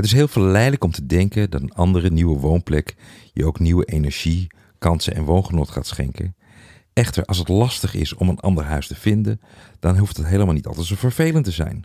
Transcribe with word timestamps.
Het 0.00 0.08
is 0.08 0.14
heel 0.14 0.28
verleidelijk 0.28 0.84
om 0.84 0.90
te 0.90 1.06
denken 1.06 1.50
dat 1.50 1.60
een 1.60 1.72
andere 1.72 2.10
nieuwe 2.10 2.38
woonplek 2.38 2.94
je 3.32 3.46
ook 3.46 3.58
nieuwe 3.58 3.84
energie, 3.84 4.46
kansen 4.78 5.14
en 5.14 5.24
woongenot 5.24 5.70
gaat 5.70 5.86
schenken. 5.86 6.36
Echter, 6.92 7.24
als 7.24 7.38
het 7.38 7.48
lastig 7.48 7.94
is 7.94 8.14
om 8.14 8.28
een 8.28 8.40
ander 8.40 8.64
huis 8.64 8.86
te 8.86 8.94
vinden, 8.94 9.40
dan 9.80 9.98
hoeft 9.98 10.16
het 10.16 10.26
helemaal 10.26 10.54
niet 10.54 10.66
altijd 10.66 10.86
zo 10.86 10.94
vervelend 10.94 11.44
te 11.44 11.50
zijn. 11.50 11.84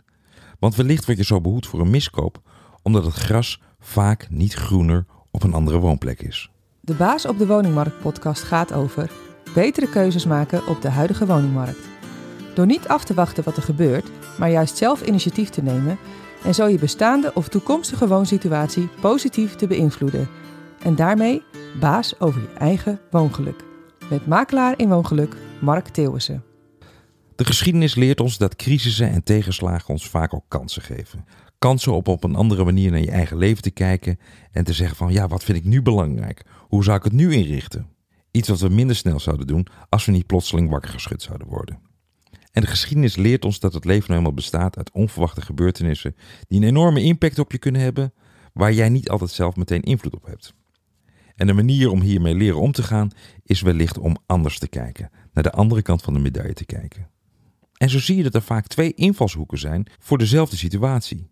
Want 0.58 0.74
wellicht 0.74 1.06
word 1.06 1.18
je 1.18 1.24
zo 1.24 1.40
behoed 1.40 1.66
voor 1.66 1.80
een 1.80 1.90
miskoop, 1.90 2.40
omdat 2.82 3.04
het 3.04 3.14
gras 3.14 3.60
vaak 3.80 4.26
niet 4.30 4.54
groener 4.54 5.06
op 5.30 5.42
een 5.42 5.54
andere 5.54 5.78
woonplek 5.78 6.22
is. 6.22 6.50
De 6.80 6.94
Baas 6.94 7.26
op 7.26 7.38
de 7.38 7.46
Woningmarkt 7.46 8.00
podcast 8.00 8.42
gaat 8.42 8.72
over 8.72 9.10
betere 9.54 9.88
keuzes 9.88 10.24
maken 10.24 10.66
op 10.66 10.82
de 10.82 10.88
huidige 10.88 11.26
woningmarkt. 11.26 11.88
Door 12.54 12.66
niet 12.66 12.88
af 12.88 13.04
te 13.04 13.14
wachten 13.14 13.44
wat 13.44 13.56
er 13.56 13.62
gebeurt, 13.62 14.10
maar 14.38 14.50
juist 14.50 14.76
zelf 14.76 15.02
initiatief 15.02 15.48
te 15.48 15.62
nemen 15.62 15.98
en 16.44 16.54
zo 16.54 16.66
je 16.66 16.78
bestaande 16.78 17.30
of 17.34 17.48
toekomstige 17.48 18.08
woonsituatie 18.08 18.88
positief 19.00 19.54
te 19.54 19.66
beïnvloeden. 19.66 20.28
En 20.82 20.94
daarmee 20.94 21.42
baas 21.80 22.20
over 22.20 22.40
je 22.40 22.58
eigen 22.58 23.00
woongeluk. 23.10 23.64
Met 24.10 24.26
makelaar 24.26 24.78
in 24.78 24.88
woongeluk 24.88 25.36
Mark 25.60 25.88
Theeuwissen. 25.88 26.44
De 27.36 27.44
geschiedenis 27.44 27.94
leert 27.94 28.20
ons 28.20 28.38
dat 28.38 28.56
crisissen 28.56 29.10
en 29.10 29.22
tegenslagen 29.22 29.88
ons 29.88 30.08
vaak 30.08 30.34
ook 30.34 30.44
kansen 30.48 30.82
geven. 30.82 31.24
Kansen 31.58 31.92
om 31.92 32.02
op 32.04 32.24
een 32.24 32.34
andere 32.34 32.64
manier 32.64 32.90
naar 32.90 33.00
je 33.00 33.10
eigen 33.10 33.36
leven 33.36 33.62
te 33.62 33.70
kijken 33.70 34.18
en 34.52 34.64
te 34.64 34.72
zeggen 34.72 34.96
van 34.96 35.12
ja, 35.12 35.28
wat 35.28 35.44
vind 35.44 35.58
ik 35.58 35.64
nu 35.64 35.82
belangrijk? 35.82 36.44
Hoe 36.68 36.84
zou 36.84 36.96
ik 36.96 37.04
het 37.04 37.12
nu 37.12 37.32
inrichten? 37.32 37.86
Iets 38.30 38.48
wat 38.48 38.60
we 38.60 38.68
minder 38.68 38.96
snel 38.96 39.20
zouden 39.20 39.46
doen 39.46 39.66
als 39.88 40.04
we 40.04 40.12
niet 40.12 40.26
plotseling 40.26 40.70
wakker 40.70 40.90
geschud 40.90 41.22
zouden 41.22 41.46
worden. 41.46 41.78
En 42.56 42.62
de 42.62 42.68
geschiedenis 42.68 43.16
leert 43.16 43.44
ons 43.44 43.60
dat 43.60 43.74
het 43.74 43.84
leven 43.84 44.04
nou 44.06 44.18
eenmaal 44.18 44.34
bestaat 44.34 44.76
uit 44.76 44.90
onverwachte 44.90 45.40
gebeurtenissen 45.40 46.16
die 46.48 46.60
een 46.60 46.66
enorme 46.66 47.02
impact 47.02 47.38
op 47.38 47.52
je 47.52 47.58
kunnen 47.58 47.80
hebben, 47.80 48.12
waar 48.52 48.72
jij 48.72 48.88
niet 48.88 49.10
altijd 49.10 49.30
zelf 49.30 49.56
meteen 49.56 49.82
invloed 49.82 50.14
op 50.14 50.26
hebt. 50.26 50.54
En 51.34 51.46
de 51.46 51.52
manier 51.52 51.90
om 51.90 52.00
hiermee 52.00 52.34
leren 52.34 52.60
om 52.60 52.72
te 52.72 52.82
gaan 52.82 53.10
is 53.42 53.60
wellicht 53.60 53.98
om 53.98 54.16
anders 54.26 54.58
te 54.58 54.68
kijken, 54.68 55.10
naar 55.32 55.42
de 55.42 55.52
andere 55.52 55.82
kant 55.82 56.02
van 56.02 56.12
de 56.12 56.18
medaille 56.18 56.52
te 56.52 56.64
kijken. 56.64 57.08
En 57.76 57.90
zo 57.90 57.98
zie 57.98 58.16
je 58.16 58.22
dat 58.22 58.34
er 58.34 58.42
vaak 58.42 58.66
twee 58.66 58.94
invalshoeken 58.94 59.58
zijn 59.58 59.86
voor 59.98 60.18
dezelfde 60.18 60.56
situatie. 60.56 61.30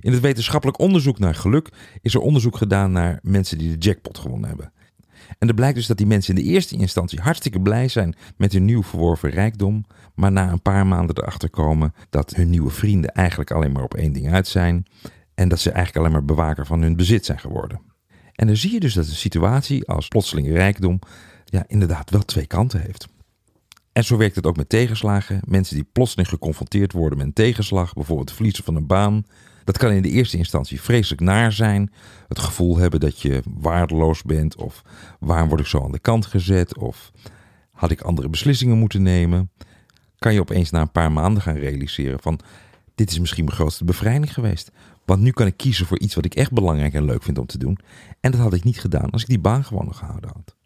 In 0.00 0.12
het 0.12 0.20
wetenschappelijk 0.20 0.78
onderzoek 0.78 1.18
naar 1.18 1.34
geluk 1.34 1.68
is 2.00 2.14
er 2.14 2.20
onderzoek 2.20 2.56
gedaan 2.56 2.92
naar 2.92 3.18
mensen 3.22 3.58
die 3.58 3.70
de 3.70 3.86
jackpot 3.88 4.18
gewonnen 4.18 4.48
hebben. 4.48 4.72
En 5.38 5.48
er 5.48 5.54
blijkt 5.54 5.76
dus 5.76 5.86
dat 5.86 5.96
die 5.96 6.06
mensen 6.06 6.36
in 6.36 6.44
de 6.44 6.50
eerste 6.50 6.76
instantie 6.76 7.20
hartstikke 7.20 7.60
blij 7.60 7.88
zijn 7.88 8.14
met 8.36 8.52
hun 8.52 8.64
nieuw 8.64 8.82
verworven 8.82 9.30
rijkdom, 9.30 9.84
maar 10.14 10.32
na 10.32 10.50
een 10.50 10.62
paar 10.62 10.86
maanden 10.86 11.18
erachter 11.18 11.50
komen 11.50 11.94
dat 12.10 12.34
hun 12.34 12.50
nieuwe 12.50 12.70
vrienden 12.70 13.10
eigenlijk 13.10 13.50
alleen 13.50 13.72
maar 13.72 13.82
op 13.82 13.94
één 13.94 14.12
ding 14.12 14.32
uit 14.32 14.48
zijn 14.48 14.86
en 15.34 15.48
dat 15.48 15.60
ze 15.60 15.70
eigenlijk 15.70 15.98
alleen 15.98 16.18
maar 16.18 16.36
bewaker 16.36 16.66
van 16.66 16.82
hun 16.82 16.96
bezit 16.96 17.24
zijn 17.24 17.40
geworden. 17.40 17.80
En 18.32 18.46
dan 18.46 18.56
zie 18.56 18.72
je 18.72 18.80
dus 18.80 18.94
dat 18.94 19.06
een 19.06 19.12
situatie 19.12 19.88
als 19.88 20.08
plotseling 20.08 20.48
rijkdom 20.48 20.98
ja, 21.44 21.64
inderdaad 21.66 22.10
wel 22.10 22.22
twee 22.22 22.46
kanten 22.46 22.80
heeft. 22.80 23.08
En 23.92 24.04
zo 24.04 24.16
werkt 24.16 24.36
het 24.36 24.46
ook 24.46 24.56
met 24.56 24.68
tegenslagen. 24.68 25.40
Mensen 25.44 25.74
die 25.74 25.88
plotseling 25.92 26.28
geconfronteerd 26.28 26.92
worden 26.92 27.18
met 27.18 27.26
een 27.26 27.32
tegenslag, 27.32 27.92
bijvoorbeeld 27.92 28.28
het 28.28 28.36
verliezen 28.36 28.64
van 28.64 28.76
een 28.76 28.86
baan. 28.86 29.24
Dat 29.64 29.78
kan 29.78 29.90
in 29.90 30.02
de 30.02 30.08
eerste 30.08 30.36
instantie 30.36 30.80
vreselijk 30.80 31.20
naar 31.20 31.52
zijn. 31.52 31.92
Het 32.28 32.38
gevoel 32.38 32.76
hebben 32.76 33.00
dat 33.00 33.20
je 33.20 33.42
waardeloos 33.58 34.22
bent 34.22 34.56
of 34.56 34.82
waarom 35.20 35.48
word 35.48 35.60
ik 35.60 35.66
zo 35.66 35.84
aan 35.84 35.92
de 35.92 35.98
kant 35.98 36.26
gezet 36.26 36.78
of 36.78 37.12
had 37.72 37.90
ik 37.90 38.00
andere 38.00 38.28
beslissingen 38.28 38.78
moeten 38.78 39.02
nemen. 39.02 39.50
Kan 40.18 40.32
je 40.32 40.40
opeens 40.40 40.70
na 40.70 40.80
een 40.80 40.92
paar 40.92 41.12
maanden 41.12 41.42
gaan 41.42 41.56
realiseren 41.56 42.20
van 42.20 42.40
dit 42.94 43.10
is 43.10 43.18
misschien 43.18 43.44
mijn 43.44 43.56
grootste 43.56 43.84
bevrijding 43.84 44.34
geweest. 44.34 44.70
Want 45.04 45.20
nu 45.20 45.30
kan 45.30 45.46
ik 45.46 45.56
kiezen 45.56 45.86
voor 45.86 45.98
iets 45.98 46.14
wat 46.14 46.24
ik 46.24 46.34
echt 46.34 46.52
belangrijk 46.52 46.94
en 46.94 47.04
leuk 47.04 47.22
vind 47.22 47.38
om 47.38 47.46
te 47.46 47.58
doen. 47.58 47.78
En 48.20 48.30
dat 48.30 48.40
had 48.40 48.54
ik 48.54 48.64
niet 48.64 48.80
gedaan 48.80 49.10
als 49.10 49.22
ik 49.22 49.28
die 49.28 49.38
baan 49.38 49.64
gewoon 49.64 49.84
nog 49.84 49.98
gehouden 49.98 50.30
had. 50.34 50.56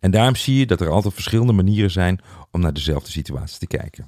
En 0.00 0.10
daarom 0.10 0.36
zie 0.36 0.56
je 0.56 0.66
dat 0.66 0.80
er 0.80 0.88
altijd 0.88 1.14
verschillende 1.14 1.52
manieren 1.52 1.90
zijn 1.90 2.20
om 2.50 2.60
naar 2.60 2.72
dezelfde 2.72 3.10
situatie 3.10 3.58
te 3.58 3.66
kijken. 3.66 4.06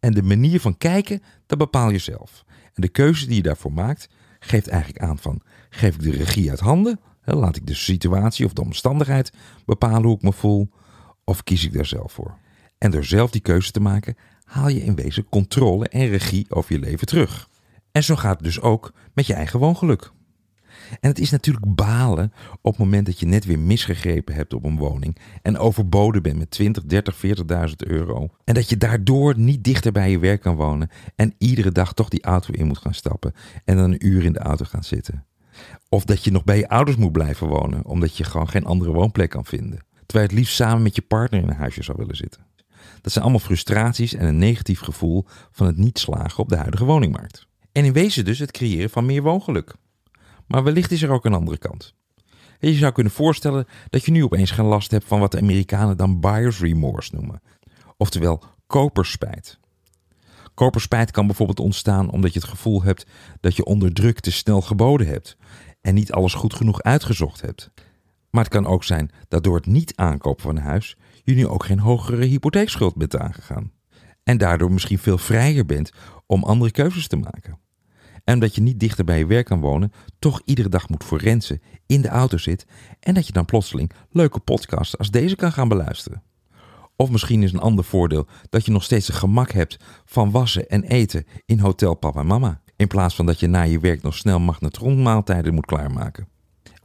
En 0.00 0.12
de 0.12 0.22
manier 0.22 0.60
van 0.60 0.78
kijken, 0.78 1.22
dat 1.46 1.58
bepaal 1.58 1.90
je 1.90 1.98
zelf. 1.98 2.44
En 2.74 2.82
de 2.82 2.88
keuze 2.88 3.26
die 3.26 3.36
je 3.36 3.42
daarvoor 3.42 3.72
maakt, 3.72 4.08
geeft 4.38 4.68
eigenlijk 4.68 5.02
aan 5.04 5.18
van, 5.18 5.40
geef 5.70 5.94
ik 5.94 6.02
de 6.02 6.10
regie 6.10 6.50
uit 6.50 6.60
handen? 6.60 7.00
Laat 7.24 7.56
ik 7.56 7.66
de 7.66 7.74
situatie 7.74 8.44
of 8.44 8.52
de 8.52 8.62
omstandigheid 8.62 9.32
bepalen 9.64 10.02
hoe 10.02 10.16
ik 10.16 10.22
me 10.22 10.32
voel? 10.32 10.70
Of 11.24 11.42
kies 11.42 11.64
ik 11.64 11.72
daar 11.72 11.86
zelf 11.86 12.12
voor? 12.12 12.38
En 12.78 12.90
door 12.90 13.04
zelf 13.04 13.30
die 13.30 13.40
keuze 13.40 13.70
te 13.70 13.80
maken, 13.80 14.16
haal 14.44 14.68
je 14.68 14.84
in 14.84 14.94
wezen 14.94 15.28
controle 15.28 15.88
en 15.88 16.08
regie 16.08 16.46
over 16.48 16.72
je 16.72 16.78
leven 16.78 17.06
terug. 17.06 17.48
En 17.92 18.02
zo 18.02 18.16
gaat 18.16 18.34
het 18.34 18.44
dus 18.44 18.60
ook 18.60 18.92
met 19.14 19.26
je 19.26 19.34
eigen 19.34 19.58
woongeluk. 19.58 20.12
En 21.00 21.08
het 21.08 21.18
is 21.18 21.30
natuurlijk 21.30 21.74
balen 21.74 22.32
op 22.60 22.70
het 22.72 22.78
moment 22.78 23.06
dat 23.06 23.20
je 23.20 23.26
net 23.26 23.44
weer 23.44 23.58
misgegrepen 23.58 24.34
hebt 24.34 24.54
op 24.54 24.64
een 24.64 24.76
woning 24.76 25.18
en 25.42 25.58
overboden 25.58 26.22
bent 26.22 26.38
met 26.38 26.50
20, 26.50 26.84
30, 26.84 27.16
40.000 27.68 27.74
euro. 27.76 28.28
En 28.44 28.54
dat 28.54 28.68
je 28.68 28.76
daardoor 28.76 29.38
niet 29.38 29.64
dichter 29.64 29.92
bij 29.92 30.10
je 30.10 30.18
werk 30.18 30.40
kan 30.40 30.56
wonen 30.56 30.90
en 31.16 31.34
iedere 31.38 31.72
dag 31.72 31.94
toch 31.94 32.08
die 32.08 32.22
auto 32.22 32.52
in 32.52 32.66
moet 32.66 32.78
gaan 32.78 32.94
stappen 32.94 33.32
en 33.64 33.76
dan 33.76 33.90
een 33.90 34.06
uur 34.06 34.24
in 34.24 34.32
de 34.32 34.38
auto 34.38 34.64
gaan 34.64 34.84
zitten. 34.84 35.24
Of 35.88 36.04
dat 36.04 36.24
je 36.24 36.30
nog 36.30 36.44
bij 36.44 36.58
je 36.58 36.68
ouders 36.68 36.96
moet 36.96 37.12
blijven 37.12 37.46
wonen 37.46 37.84
omdat 37.84 38.16
je 38.16 38.24
gewoon 38.24 38.48
geen 38.48 38.64
andere 38.64 38.92
woonplek 38.92 39.30
kan 39.30 39.44
vinden. 39.44 39.84
Terwijl 40.06 40.28
je 40.28 40.34
het 40.34 40.44
liefst 40.44 40.54
samen 40.54 40.82
met 40.82 40.94
je 40.94 41.02
partner 41.02 41.42
in 41.42 41.48
een 41.48 41.54
huisje 41.54 41.82
zou 41.82 41.98
willen 41.98 42.16
zitten. 42.16 42.46
Dat 43.00 43.12
zijn 43.12 43.24
allemaal 43.24 43.42
frustraties 43.42 44.14
en 44.14 44.26
een 44.26 44.38
negatief 44.38 44.80
gevoel 44.80 45.24
van 45.50 45.66
het 45.66 45.76
niet 45.76 45.98
slagen 45.98 46.38
op 46.38 46.48
de 46.48 46.56
huidige 46.56 46.84
woningmarkt. 46.84 47.46
En 47.72 47.84
in 47.84 47.92
wezen 47.92 48.24
dus 48.24 48.38
het 48.38 48.50
creëren 48.50 48.90
van 48.90 49.06
meer 49.06 49.22
woongeluk. 49.22 49.74
Maar 50.46 50.62
wellicht 50.64 50.90
is 50.90 51.02
er 51.02 51.10
ook 51.10 51.24
een 51.24 51.34
andere 51.34 51.58
kant. 51.58 51.94
je 52.58 52.74
zou 52.74 52.92
kunnen 52.92 53.12
voorstellen 53.12 53.66
dat 53.90 54.04
je 54.04 54.10
nu 54.10 54.24
opeens 54.24 54.50
geen 54.50 54.64
last 54.64 54.90
hebt 54.90 55.04
van 55.04 55.20
wat 55.20 55.32
de 55.32 55.40
Amerikanen 55.40 55.96
dan 55.96 56.20
buyer's 56.20 56.60
remorse 56.60 57.14
noemen. 57.14 57.42
Oftewel 57.96 58.42
koperspijt. 58.66 59.60
Koperspijt 60.54 61.10
kan 61.10 61.26
bijvoorbeeld 61.26 61.60
ontstaan 61.60 62.10
omdat 62.10 62.32
je 62.32 62.40
het 62.40 62.48
gevoel 62.48 62.82
hebt 62.82 63.06
dat 63.40 63.56
je 63.56 63.64
onder 63.64 63.92
druk 63.92 64.20
te 64.20 64.32
snel 64.32 64.60
geboden 64.60 65.06
hebt 65.06 65.36
en 65.80 65.94
niet 65.94 66.12
alles 66.12 66.34
goed 66.34 66.54
genoeg 66.54 66.82
uitgezocht 66.82 67.40
hebt. 67.40 67.70
Maar 68.30 68.44
het 68.44 68.52
kan 68.52 68.66
ook 68.66 68.84
zijn 68.84 69.10
dat 69.28 69.44
door 69.44 69.56
het 69.56 69.66
niet 69.66 69.96
aankopen 69.96 70.42
van 70.42 70.56
een 70.56 70.62
huis 70.62 70.96
je 71.24 71.34
nu 71.34 71.46
ook 71.46 71.64
geen 71.64 71.78
hogere 71.78 72.24
hypotheekschuld 72.24 72.96
bent 72.96 73.16
aangegaan. 73.16 73.72
En 74.22 74.38
daardoor 74.38 74.72
misschien 74.72 74.98
veel 74.98 75.18
vrijer 75.18 75.66
bent 75.66 75.92
om 76.26 76.44
andere 76.44 76.70
keuzes 76.70 77.06
te 77.06 77.16
maken. 77.16 77.58
En 78.24 78.34
omdat 78.34 78.54
je 78.54 78.60
niet 78.60 78.80
dichter 78.80 79.04
bij 79.04 79.18
je 79.18 79.26
werk 79.26 79.46
kan 79.46 79.60
wonen, 79.60 79.92
toch 80.18 80.42
iedere 80.44 80.68
dag 80.68 80.88
moet 80.88 81.04
forensen, 81.04 81.62
in 81.86 82.00
de 82.00 82.08
auto 82.08 82.36
zit 82.36 82.66
en 83.00 83.14
dat 83.14 83.26
je 83.26 83.32
dan 83.32 83.44
plotseling 83.44 83.92
leuke 84.10 84.40
podcasts 84.40 84.98
als 84.98 85.10
deze 85.10 85.36
kan 85.36 85.52
gaan 85.52 85.68
beluisteren. 85.68 86.22
Of 86.96 87.10
misschien 87.10 87.42
is 87.42 87.52
een 87.52 87.60
ander 87.60 87.84
voordeel 87.84 88.26
dat 88.50 88.64
je 88.64 88.72
nog 88.72 88.82
steeds 88.82 89.06
het 89.06 89.16
gemak 89.16 89.50
hebt 89.50 89.76
van 90.04 90.30
wassen 90.30 90.68
en 90.68 90.82
eten 90.82 91.26
in 91.46 91.58
hotel 91.58 91.94
papa 91.94 92.20
en 92.20 92.26
mama. 92.26 92.60
In 92.76 92.86
plaats 92.86 93.14
van 93.14 93.26
dat 93.26 93.40
je 93.40 93.46
na 93.46 93.62
je 93.62 93.80
werk 93.80 94.02
nog 94.02 94.14
snel 94.14 94.40
magnetronmaaltijden 94.40 95.54
moet 95.54 95.66
klaarmaken. 95.66 96.28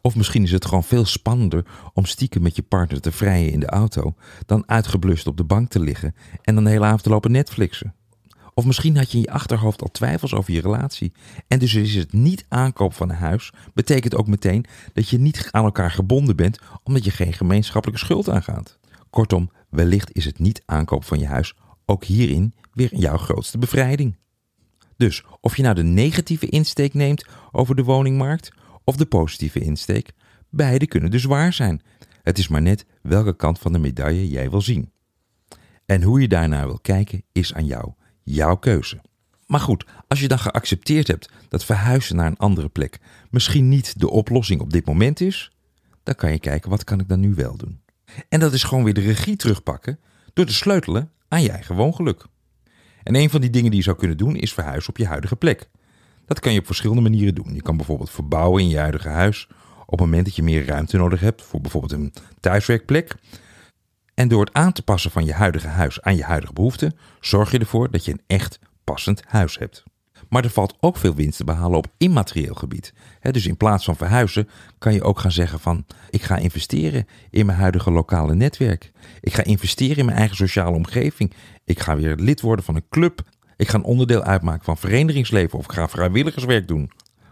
Of 0.02 0.16
misschien 0.16 0.44
is 0.44 0.52
het 0.52 0.66
gewoon 0.66 0.84
veel 0.84 1.06
spannender 1.06 1.66
om 1.94 2.06
stiekem 2.06 2.42
met 2.42 2.56
je 2.56 2.62
partner 2.62 3.02
te 3.02 3.12
vrijen 3.12 3.52
in 3.52 3.60
de 3.60 3.70
auto 3.70 4.16
dan 4.46 4.70
uitgeblust 4.70 5.28
op 5.28 5.38
de 5.38 5.44
bank 5.44 5.70
te 5.70 5.80
liggen 5.80 6.16
en 6.42 6.56
dan 6.56 6.64
de 6.64 6.70
hele 6.70 6.86
avond 6.86 7.04
te 7.04 7.10
lopen 7.10 7.32
Netflixen. 7.32 7.94
Of 8.58 8.66
misschien 8.66 8.98
had 8.98 9.12
je 9.12 9.18
in 9.18 9.24
je 9.24 9.32
achterhoofd 9.32 9.82
al 9.82 9.92
twijfels 9.92 10.34
over 10.34 10.54
je 10.54 10.62
relatie. 10.62 11.12
En 11.48 11.60
dus 11.60 11.74
is 11.74 11.96
het 11.96 12.14
niet 12.14 12.46
aankoop 12.48 12.94
van 12.94 13.10
een 13.10 13.16
huis, 13.16 13.54
betekent 13.74 14.16
ook 14.16 14.28
meteen 14.28 14.66
dat 14.94 15.10
je 15.10 15.18
niet 15.18 15.48
aan 15.52 15.64
elkaar 15.64 15.92
gebonden 15.92 16.36
bent, 16.36 16.60
omdat 16.84 17.04
je 17.04 17.12
geen 17.12 17.34
gemeenschappelijke 17.34 18.06
schuld 18.06 18.30
aangaat. 18.30 18.80
Kortom, 19.10 19.52
wellicht 19.70 20.16
is 20.16 20.26
het 20.26 20.40
niet 20.40 20.62
aankoop 20.66 21.04
van 21.04 21.20
je 21.20 21.26
huis 21.26 21.54
ook 21.86 22.04
hierin 22.04 22.54
weer 22.74 22.96
jouw 22.96 23.18
grootste 23.18 23.58
bevrijding. 23.58 24.18
Dus 24.96 25.24
of 25.42 25.56
je 25.56 25.64
nou 25.64 25.76
de 25.76 25.84
negatieve 25.84 26.50
insteek 26.50 26.94
neemt 26.94 27.26
over 27.52 27.76
de 27.76 27.84
woningmarkt 27.84 28.52
of 28.84 28.96
de 28.96 29.06
positieve 29.06 29.60
insteek, 29.60 30.12
beide 30.50 30.88
kunnen 30.88 31.12
dus 31.12 31.24
waar 31.24 31.54
zijn. 31.54 31.82
Het 32.24 32.38
is 32.38 32.48
maar 32.48 32.62
net 32.62 32.86
welke 33.02 33.36
kant 33.36 33.60
van 33.60 33.74
de 33.74 33.80
medaille 33.80 34.30
jij 34.30 34.50
wil 34.50 34.62
zien. 34.62 34.92
En 35.86 36.02
hoe 36.02 36.22
je 36.22 36.28
daarnaar 36.28 36.66
wil 36.66 36.80
kijken 36.80 37.24
is 37.32 37.54
aan 37.54 37.66
jou 37.66 37.94
jouw 38.34 38.56
keuze. 38.56 39.02
Maar 39.46 39.60
goed, 39.60 39.86
als 40.08 40.20
je 40.20 40.28
dan 40.28 40.40
geaccepteerd 40.40 41.08
hebt 41.08 41.30
dat 41.50 41.66
verhuizen 41.66 42.16
naar 42.16 42.26
een 42.26 42.38
andere 42.38 42.70
plek 42.70 43.00
misschien 43.30 43.70
niet 43.70 44.00
de 44.00 44.10
oplossing 44.10 44.62
op 44.62 44.74
dit 44.74 44.86
moment 44.86 45.22
is, 45.22 45.52
dan 46.04 46.16
kan 46.16 46.32
je 46.32 46.40
kijken 46.40 46.70
wat 46.70 46.84
kan 46.84 47.00
ik 47.00 47.08
dan 47.08 47.20
nu 47.20 47.34
wel 47.34 47.58
doen. 47.58 47.82
En 48.30 48.40
dat 48.40 48.54
is 48.54 48.64
gewoon 48.64 48.84
weer 48.84 48.94
de 48.94 49.02
regie 49.02 49.36
terugpakken 49.36 50.00
door 50.34 50.46
te 50.46 50.54
sleutelen 50.54 51.12
aan 51.28 51.42
je 51.42 51.52
eigen 51.52 51.76
woongeluk. 51.76 52.26
En 53.04 53.16
een 53.16 53.30
van 53.30 53.42
die 53.42 53.50
dingen 53.50 53.70
die 53.70 53.80
je 53.80 53.86
zou 53.86 53.98
kunnen 53.98 54.18
doen 54.18 54.36
is 54.36 54.54
verhuizen 54.54 54.90
op 54.90 54.98
je 54.98 55.06
huidige 55.06 55.36
plek. 55.36 55.70
Dat 56.26 56.40
kan 56.40 56.54
je 56.54 56.60
op 56.60 56.66
verschillende 56.66 57.02
manieren 57.02 57.36
doen. 57.36 57.54
Je 57.54 57.62
kan 57.62 57.78
bijvoorbeeld 57.78 58.10
verbouwen 58.10 58.62
in 58.62 58.70
je 58.70 58.78
huidige 58.78 59.10
huis 59.10 59.48
op 59.86 60.00
het 60.00 60.00
moment 60.00 60.26
dat 60.26 60.36
je 60.36 60.44
meer 60.44 60.66
ruimte 60.66 60.98
nodig 60.98 61.20
hebt 61.20 61.42
voor 61.42 61.62
bijvoorbeeld 61.62 61.92
een 61.92 62.14
thuiswerkplek. 62.40 63.16
En 64.18 64.28
door 64.28 64.46
het 64.46 64.54
aan 64.54 64.72
te 64.72 64.82
passen 64.82 65.12
van 65.12 65.26
je 65.26 65.34
huidige 65.34 65.68
huis 65.68 66.02
aan 66.02 66.16
je 66.16 66.24
huidige 66.24 66.54
behoeften, 66.54 66.98
zorg 67.20 67.52
je 67.52 67.60
ervoor 67.60 67.92
dat 67.92 68.06
je 68.06 68.12
een 68.12 68.22
echt 68.28 68.60
passend 68.84 69.22
huis 69.28 69.58
hebt. 69.58 69.84
Maar 70.30 70.44
er 70.44 70.50
valt 70.50 70.78
ook 70.80 70.98
veel 70.98 71.16
winst 71.16 71.38
te 71.38 71.44
behalen 71.44 71.78
op 71.78 71.88
immaterieel 71.98 72.54
gebied. 72.54 72.94
dus 73.22 73.46
in 73.46 73.58
plaats 73.58 73.86
van 73.86 73.96
verhuizen 73.96 74.50
kan 74.78 74.94
je 74.94 75.04
ook 75.04 75.20
gaan 75.20 75.32
zeggen 75.32 75.60
van 75.60 75.86
ik 76.10 76.22
ga 76.22 76.36
investeren 76.36 77.08
in 77.30 77.46
mijn 77.46 77.58
huidige 77.58 77.92
lokale 77.92 78.36
netwerk. 78.36 78.92
Ik 79.22 79.34
ga 79.34 79.44
investeren 79.44 79.98
in 79.98 80.06
mijn 80.06 80.18
eigen 80.18 80.36
sociale 80.36 80.76
omgeving. 80.76 81.34
Ik 81.66 81.80
ga 81.80 81.96
weer 81.96 82.16
lid 82.16 82.42
worden 82.42 82.66
van 82.66 82.76
een 82.76 82.90
club. 82.90 83.22
Ik 83.58 83.68
ga 83.68 83.78
een 83.78 83.84
onderdeel 83.84 84.24
uitmaken 84.24 84.66
van 84.66 84.78
verenigingsleven 84.78 85.60
of 85.60 85.66
ik 85.66 85.72
ga 85.72 85.88
vrijwilligerswerk 85.88 86.68
doen. 86.68 86.92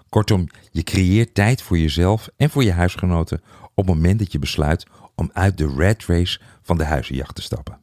Kortom, 0.10 0.48
je 0.72 0.84
creëert 0.84 1.34
tijd 1.34 1.62
voor 1.62 1.78
jezelf 1.78 2.30
en 2.38 2.50
voor 2.50 2.64
je 2.64 2.72
huisgenoten 2.72 3.42
op 3.76 3.88
het 3.88 3.96
moment 3.96 4.20
dat 4.20 4.32
je 4.32 4.40
besluit 4.40 4.86
om 5.16 5.30
uit 5.34 5.58
de 5.58 5.68
rat 5.68 6.06
race 6.06 6.40
van 6.62 6.78
de 6.78 6.84
huizenjacht 6.84 7.36
te 7.36 7.42
stappen. 7.42 7.80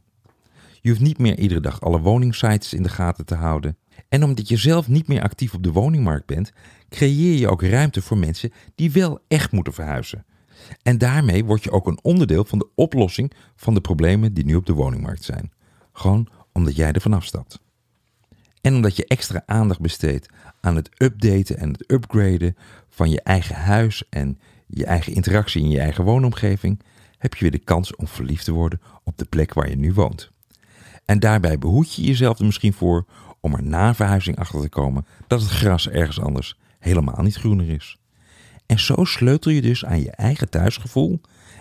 Je 0.81 0.89
hoeft 0.89 1.01
niet 1.01 1.19
meer 1.19 1.39
iedere 1.39 1.61
dag 1.61 1.81
alle 1.81 2.01
woningsites 2.01 2.75
in 2.75 2.83
de 2.83 2.89
gaten 2.89 3.25
te 3.25 3.35
houden. 3.35 3.77
En 4.09 4.25
omdat 4.25 4.49
je 4.49 4.57
zelf 4.57 4.89
niet 4.89 5.09
meer 5.09 5.23
actief 5.23 5.55
op 5.55 5.63
de 5.63 5.73
woningmarkt 5.73 6.27
bent, 6.27 6.53
creëer 6.89 7.39
je 7.39 7.49
ook 7.49 7.63
ruimte 7.63 8.03
voor 8.03 8.19
mensen 8.19 8.53
die 8.75 8.93
wel 8.93 9.19
echt 9.29 9.53
moeten 9.53 9.73
verhuizen. 9.73 10.25
En 10.83 10.99
daarmee 10.99 11.45
word 11.45 11.65
je 11.65 11.71
ook 11.71 11.87
een 11.87 11.99
onderdeel 12.03 12.45
van 12.45 12.59
de 12.59 12.69
oplossing 12.75 13.33
van 13.57 13.75
de 13.75 13.81
problemen 13.81 14.35
die 14.35 14.45
nu 14.45 14.55
op 14.55 14.67
de 14.67 14.73
woningmarkt 14.73 15.25
zijn. 15.25 15.53
Gewoon 15.93 16.29
omdat 16.53 16.77
jij 16.77 16.93
er 16.93 17.01
vanaf 17.01 17.25
stapt. 17.25 17.61
En 18.61 18.75
omdat 18.75 18.97
je 18.97 19.07
extra 19.07 19.43
aandacht 19.47 19.81
besteedt 19.81 20.29
aan 20.61 20.77
het 20.77 20.89
updaten 20.99 21.59
en 21.59 21.71
het 21.71 21.91
upgraden 21.91 22.57
van 22.89 23.11
je 23.11 23.23
eigen 23.23 23.57
huis 23.57 24.05
en 24.11 24.39
je 24.67 24.85
eigen 24.85 25.15
interactie 25.15 25.63
in 25.63 25.71
je 25.71 25.81
eigen 25.81 26.05
woonomgeving, 26.05 26.81
heb 27.23 27.35
je 27.35 27.41
weer 27.41 27.51
de 27.51 27.59
kans 27.59 27.97
om 27.97 28.09
verliefd 28.09 28.45
te 28.45 28.53
worden 28.53 28.81
op 29.05 29.19
de 29.19 29.25
plek 29.25 29.55
waar 29.55 29.69
je 29.69 29.77
nu 29.77 29.93
woont. 29.93 30.31
En 31.05 31.21
daarbij 31.21 31.59
behoed 31.59 31.95
je 31.95 32.03
jezelf 32.03 32.39
er 32.39 32.45
misschien 32.45 32.73
voor 32.73 33.07
om 33.41 33.55
er 33.55 33.63
na 33.63 33.95
verhuizing 33.95 34.39
achter 34.39 34.61
te 34.61 34.69
komen 34.69 35.07
dat 35.27 35.41
het 35.41 35.51
gras 35.51 35.89
ergens 35.89 36.21
anders 36.21 36.59
helemaal 36.79 37.23
niet 37.23 37.37
groener 37.37 37.69
is. 37.69 37.99
En 38.67 38.79
zo 38.79 39.05
sleutel 39.05 39.51
je 39.51 39.63
dus 39.63 39.85
aan 39.85 40.01
je 40.01 40.11
eigen 40.11 40.51
thuisgevoel 40.51 41.21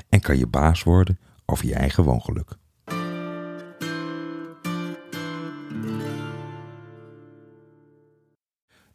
en 0.10 0.20
kan 0.20 0.38
je 0.38 0.48
baas 0.48 0.84
worden 0.84 1.20
over 1.46 1.66
je 1.66 1.76
eigen 1.76 2.04
woongeluk. 2.04 2.58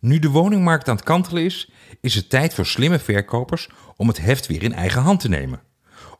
Nu 0.00 0.18
de 0.18 0.30
woningmarkt 0.30 0.88
aan 0.88 0.96
het 0.96 1.04
kantelen 1.04 1.44
is, 1.44 1.70
is 2.00 2.14
het 2.14 2.30
tijd 2.30 2.54
voor 2.54 2.66
slimme 2.66 2.98
verkopers 2.98 3.68
om 3.96 4.08
het 4.08 4.20
heft 4.20 4.46
weer 4.46 4.62
in 4.62 4.72
eigen 4.72 5.02
hand 5.02 5.20
te 5.20 5.28
nemen. 5.28 5.60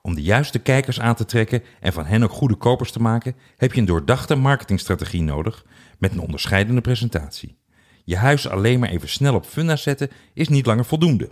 Om 0.07 0.15
de 0.15 0.23
juiste 0.23 0.59
kijkers 0.59 1.01
aan 1.01 1.15
te 1.15 1.25
trekken 1.25 1.63
en 1.81 1.93
van 1.93 2.05
hen 2.05 2.23
ook 2.23 2.31
goede 2.31 2.55
kopers 2.55 2.93
te 2.93 3.03
maken, 3.03 3.37
heb 3.57 3.73
je 3.73 3.81
een 3.81 3.87
doordachte 3.87 4.35
marketingstrategie 4.35 5.23
nodig 5.23 5.65
met 5.99 6.13
een 6.13 6.21
onderscheidende 6.21 6.81
presentatie. 6.81 7.59
Je 8.05 8.17
huis 8.17 8.49
alleen 8.49 8.79
maar 8.79 8.89
even 8.89 9.09
snel 9.09 9.35
op 9.35 9.47
funda 9.47 9.77
zetten 9.77 10.11
is 10.35 10.49
niet 10.49 10.67
langer 10.67 10.85
voldoende. 10.85 11.31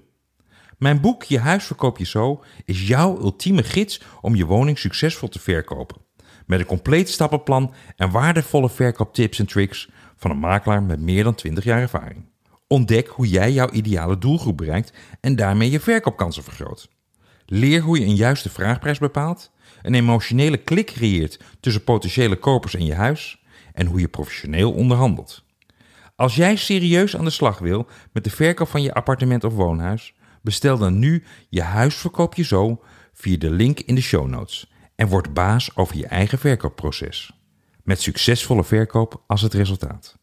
Mijn 0.78 1.00
boek 1.00 1.22
Je 1.22 1.38
huis 1.38 1.64
verkoop 1.64 1.98
je 1.98 2.06
zo 2.06 2.44
is 2.64 2.86
jouw 2.86 3.20
ultieme 3.20 3.62
gids 3.62 4.00
om 4.20 4.34
je 4.34 4.46
woning 4.46 4.78
succesvol 4.78 5.28
te 5.28 5.40
verkopen. 5.40 6.00
Met 6.46 6.60
een 6.60 6.66
compleet 6.66 7.08
stappenplan 7.08 7.74
en 7.96 8.10
waardevolle 8.10 8.70
verkooptips 8.70 9.38
en 9.38 9.46
tricks 9.46 9.90
van 10.16 10.30
een 10.30 10.38
makelaar 10.38 10.82
met 10.82 11.00
meer 11.00 11.24
dan 11.24 11.34
20 11.34 11.64
jaar 11.64 11.80
ervaring. 11.80 12.28
Ontdek 12.66 13.08
hoe 13.08 13.28
jij 13.28 13.52
jouw 13.52 13.70
ideale 13.70 14.18
doelgroep 14.18 14.56
bereikt 14.56 14.92
en 15.20 15.36
daarmee 15.36 15.70
je 15.70 15.80
verkoopkansen 15.80 16.42
vergroot. 16.42 16.88
Leer 17.46 17.80
hoe 17.80 17.98
je 17.98 18.04
een 18.04 18.16
juiste 18.16 18.50
vraagprijs 18.50 18.98
bepaalt, 18.98 19.52
een 19.82 19.94
emotionele 19.94 20.56
klik 20.56 20.86
creëert 20.86 21.40
tussen 21.60 21.84
potentiële 21.84 22.36
kopers 22.36 22.74
en 22.74 22.84
je 22.84 22.94
huis 22.94 23.42
en 23.72 23.86
hoe 23.86 24.00
je 24.00 24.08
professioneel 24.08 24.72
onderhandelt. 24.72 25.44
Als 26.16 26.34
jij 26.34 26.56
serieus 26.56 27.16
aan 27.16 27.24
de 27.24 27.30
slag 27.30 27.58
wil 27.58 27.86
met 28.12 28.24
de 28.24 28.30
verkoop 28.30 28.68
van 28.68 28.82
je 28.82 28.94
appartement 28.94 29.44
of 29.44 29.54
woonhuis, 29.54 30.14
bestel 30.42 30.78
dan 30.78 30.98
nu 30.98 31.24
je 31.48 31.62
huisverkoop 31.62 32.34
je 32.34 32.44
zo 32.44 32.82
via 33.12 33.36
de 33.36 33.50
link 33.50 33.80
in 33.80 33.94
de 33.94 34.00
show 34.00 34.26
notes 34.26 34.72
en 34.94 35.08
word 35.08 35.34
baas 35.34 35.76
over 35.76 35.96
je 35.96 36.06
eigen 36.06 36.38
verkoopproces. 36.38 37.32
Met 37.82 38.00
succesvolle 38.00 38.64
verkoop 38.64 39.22
als 39.26 39.42
het 39.42 39.54
resultaat. 39.54 40.18